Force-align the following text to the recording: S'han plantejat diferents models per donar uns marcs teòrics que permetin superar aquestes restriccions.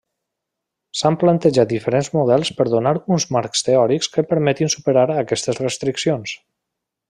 S'han 1.01 1.17
plantejat 1.23 1.69
diferents 1.73 2.09
models 2.15 2.51
per 2.61 2.67
donar 2.75 2.95
uns 3.17 3.27
marcs 3.37 3.63
teòrics 3.69 4.11
que 4.17 4.27
permetin 4.33 4.75
superar 4.77 5.07
aquestes 5.21 5.65
restriccions. 5.69 6.37